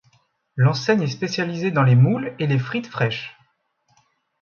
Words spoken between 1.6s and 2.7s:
dans les moules et les